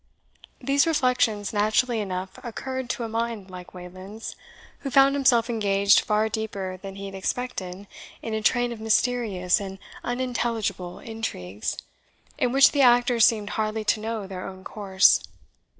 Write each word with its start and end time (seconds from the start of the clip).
These 0.59 0.87
reflections 0.87 1.53
naturally 1.53 1.99
enough 1.99 2.39
occurred 2.43 2.89
to 2.89 3.03
a 3.03 3.07
mind 3.07 3.51
like 3.51 3.71
Wayland's, 3.75 4.35
who 4.79 4.89
found 4.89 5.13
himself 5.13 5.47
engaged 5.47 5.99
far 5.99 6.27
deeper 6.27 6.77
than 6.77 6.95
he 6.95 7.05
had 7.05 7.13
expected 7.13 7.85
in 8.23 8.33
a 8.33 8.41
train 8.41 8.71
of 8.71 8.81
mysterious 8.81 9.59
and 9.59 9.77
unintelligible 10.03 10.97
intrigues, 10.97 11.77
in 12.39 12.51
which 12.51 12.71
the 12.71 12.81
actors 12.81 13.25
seemed 13.25 13.51
hardly 13.51 13.83
to 13.85 13.99
know 13.99 14.25
their 14.25 14.47
own 14.47 14.63
course. 14.63 15.21